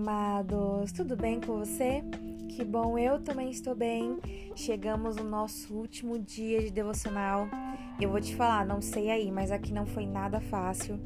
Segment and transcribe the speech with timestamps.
[0.00, 0.92] amados!
[0.92, 2.02] Tudo bem com você?
[2.48, 4.18] Que bom, eu também estou bem.
[4.56, 7.46] Chegamos no nosso último dia de devocional.
[8.00, 10.98] Eu vou te falar, não sei aí, mas aqui não foi nada fácil.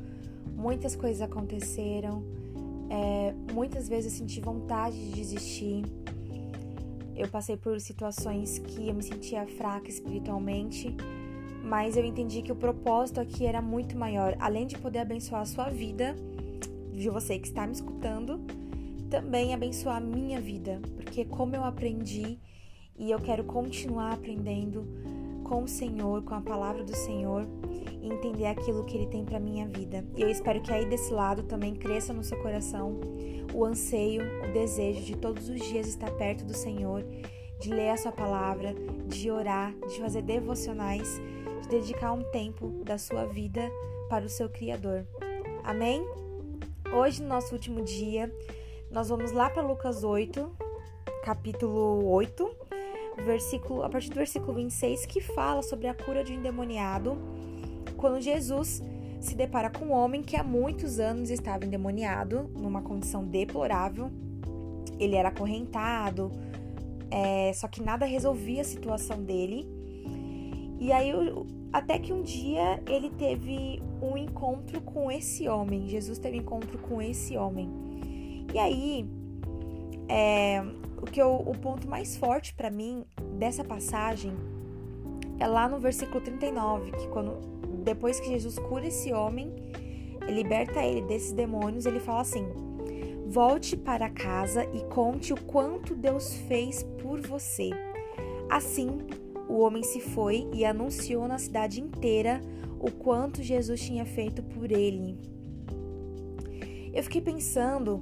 [0.54, 2.22] Muitas coisas aconteceram.
[2.88, 5.82] É, muitas vezes eu senti vontade de desistir.
[7.16, 10.96] Eu passei por situações que eu me sentia fraca espiritualmente,
[11.64, 14.36] mas eu entendi que o propósito aqui era muito maior.
[14.38, 16.14] Além de poder abençoar a sua vida,
[16.92, 18.40] de você que está me escutando,
[19.14, 22.36] também abençoar a minha vida, porque como eu aprendi
[22.96, 24.84] e eu quero continuar aprendendo
[25.44, 27.46] com o Senhor, com a palavra do Senhor
[28.02, 30.04] e entender aquilo que ele tem para minha vida.
[30.16, 33.00] E eu espero que aí desse lado também cresça no seu coração
[33.52, 37.04] o anseio, o desejo de todos os dias estar perto do Senhor,
[37.60, 38.74] de ler a sua palavra,
[39.06, 41.20] de orar, de fazer devocionais,
[41.62, 43.70] de dedicar um tempo da sua vida
[44.08, 45.06] para o seu criador.
[45.62, 46.04] Amém?
[46.92, 48.28] Hoje, no nosso último dia,
[48.94, 50.48] nós vamos lá para Lucas 8,
[51.24, 52.48] capítulo 8,
[53.26, 57.18] versículo, a partir do versículo 26, que fala sobre a cura de um endemoniado,
[57.96, 58.80] quando Jesus
[59.20, 64.12] se depara com um homem que há muitos anos estava endemoniado, numa condição deplorável.
[64.96, 66.30] Ele era acorrentado,
[67.10, 69.68] é, só que nada resolvia a situação dele.
[70.78, 71.10] E aí
[71.72, 75.88] até que um dia ele teve um encontro com esse homem.
[75.88, 77.83] Jesus teve encontro com esse homem.
[78.54, 79.04] E aí,
[80.08, 80.62] é,
[81.02, 83.04] o que eu, o ponto mais forte para mim
[83.36, 84.32] dessa passagem
[85.40, 87.32] é lá no versículo 39, que quando
[87.82, 89.52] depois que Jesus cura esse homem,
[90.28, 92.46] liberta ele desses demônios, ele fala assim:
[93.26, 97.70] Volte para casa e conte o quanto Deus fez por você.
[98.48, 99.00] Assim,
[99.48, 102.40] o homem se foi e anunciou na cidade inteira
[102.78, 105.18] o quanto Jesus tinha feito por ele.
[106.92, 108.00] Eu fiquei pensando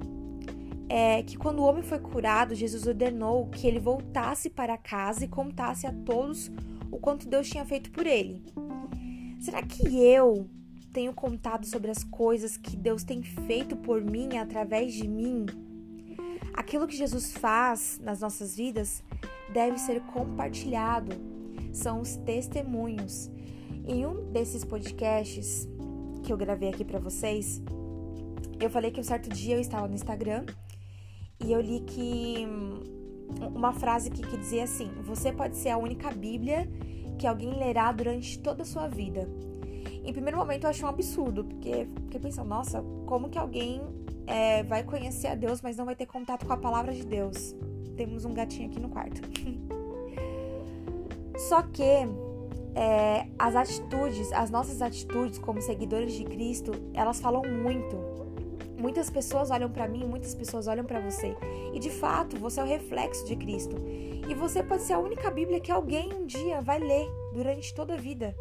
[0.89, 5.27] é, que quando o homem foi curado, Jesus ordenou que ele voltasse para casa e
[5.27, 6.51] contasse a todos
[6.91, 8.43] o quanto Deus tinha feito por ele.
[9.39, 10.47] Será que eu
[10.91, 15.45] tenho contado sobre as coisas que Deus tem feito por mim através de mim?
[16.53, 19.03] Aquilo que Jesus faz nas nossas vidas
[19.51, 21.11] deve ser compartilhado.
[21.71, 23.31] São os testemunhos.
[23.85, 25.67] Em um desses podcasts
[26.23, 27.61] que eu gravei aqui para vocês,
[28.59, 30.45] eu falei que um certo dia eu estava no Instagram
[31.39, 32.81] e eu li que hum,
[33.53, 36.69] uma frase que, que dizia assim: Você pode ser a única Bíblia
[37.17, 39.29] que alguém lerá durante toda a sua vida.
[40.03, 43.81] Em primeiro momento eu achei um absurdo, porque fiquei pensando, nossa, como que alguém
[44.27, 47.55] é, vai conhecer a Deus, mas não vai ter contato com a palavra de Deus?
[47.95, 49.21] Temos um gatinho aqui no quarto.
[51.37, 51.83] Só que
[52.75, 58.22] é, as atitudes, as nossas atitudes como seguidores de Cristo, elas falam muito.
[58.83, 61.37] Muitas pessoas olham para mim, muitas pessoas olham para você.
[61.73, 63.77] E de fato, você é o reflexo de Cristo.
[64.27, 67.93] E você pode ser a única Bíblia que alguém um dia vai ler durante toda
[67.93, 68.35] a vida.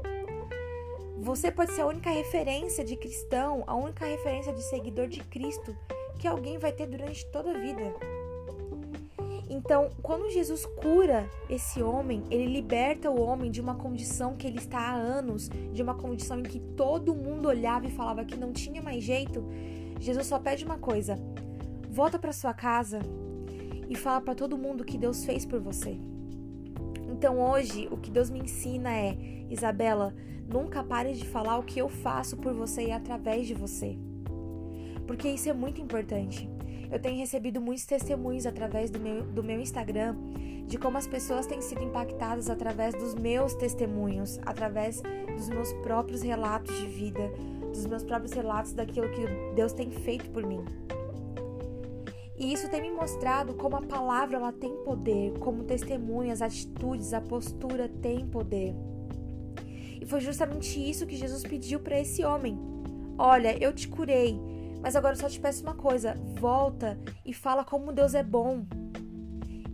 [1.21, 5.77] Você pode ser a única referência de cristão, a única referência de seguidor de Cristo
[6.19, 7.95] que alguém vai ter durante toda a vida.
[9.49, 14.59] Então, quando Jesus cura esse homem, ele liberta o homem de uma condição que ele
[14.59, 18.53] está há anos, de uma condição em que todo mundo olhava e falava que não
[18.53, 19.45] tinha mais jeito.
[20.03, 21.17] Jesus só pede uma coisa:
[21.89, 23.01] volta para sua casa
[23.89, 25.97] e fala para todo mundo o que Deus fez por você.
[27.09, 29.17] Então, hoje, o que Deus me ensina é:
[29.49, 30.13] Isabela,
[30.49, 33.97] nunca pare de falar o que eu faço por você e através de você.
[35.07, 36.51] Porque isso é muito importante.
[36.91, 40.17] Eu tenho recebido muitos testemunhos através do meu, do meu Instagram
[40.67, 45.03] de como as pessoas têm sido impactadas através dos meus testemunhos, através
[45.37, 47.31] dos meus próprios relatos de vida,
[47.73, 49.23] dos meus próprios relatos daquilo que
[49.55, 50.65] Deus tem feito por mim.
[52.39, 57.13] E isso tem me mostrado como a palavra ela tem poder, como testemunho, as atitudes,
[57.13, 58.75] a postura tem poder.
[60.01, 62.59] E foi justamente isso que Jesus pediu para esse homem.
[63.17, 64.37] Olha, eu te curei,
[64.81, 68.65] mas agora eu só te peço uma coisa: volta e fala como Deus é bom.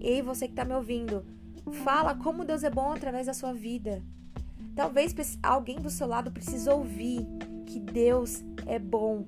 [0.01, 1.25] Ei, você que está me ouvindo,
[1.85, 4.03] fala como Deus é bom através da sua vida.
[4.77, 7.27] Talvez alguém do seu lado precise ouvir
[7.99, 9.25] Deus é bom.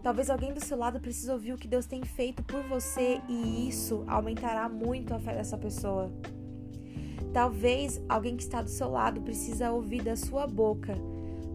[0.00, 3.68] Talvez alguém do seu lado precise ouvir o que Deus tem feito por você e
[3.68, 6.12] isso aumentará muito a fé dessa pessoa.
[7.32, 10.94] Talvez alguém que está do seu lado precisa ouvir da sua boca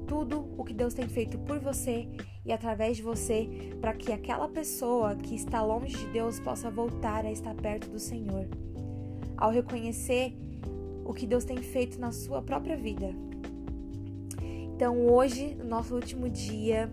[0.06, 2.10] tudo o que Deus tem feito por você
[2.46, 3.48] e através de você,
[3.80, 8.00] para que aquela pessoa que está longe de Deus possa voltar a estar perto do
[8.00, 8.46] Senhor.
[9.38, 10.36] Ao reconhecer
[11.06, 13.29] o que Deus tem feito na sua própria vida.
[14.80, 16.90] Então, hoje, no nosso último dia,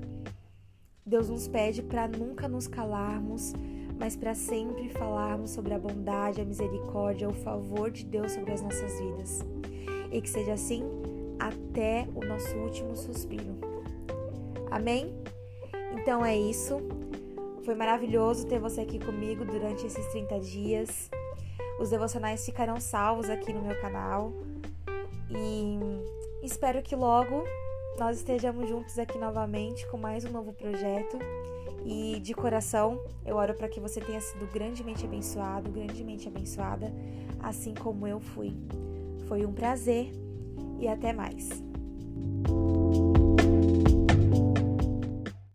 [1.06, 3.52] Deus nos pede para nunca nos calarmos,
[3.96, 8.60] mas para sempre falarmos sobre a bondade, a misericórdia, o favor de Deus sobre as
[8.60, 9.38] nossas vidas.
[10.10, 10.82] E que seja assim
[11.38, 13.54] até o nosso último suspiro.
[14.68, 15.14] Amém?
[15.92, 16.80] Então é isso.
[17.64, 21.08] Foi maravilhoso ter você aqui comigo durante esses 30 dias.
[21.78, 24.32] Os devocionais ficarão salvos aqui no meu canal.
[25.30, 25.78] E
[26.44, 27.44] espero que logo
[27.98, 31.18] nós estejamos juntos aqui novamente com mais um novo projeto.
[31.84, 36.92] E de coração, eu oro para que você tenha sido grandemente abençoado, grandemente abençoada,
[37.40, 38.54] assim como eu fui.
[39.28, 40.10] Foi um prazer
[40.80, 41.48] e até mais.